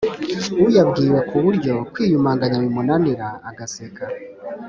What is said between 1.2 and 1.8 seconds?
ku buryo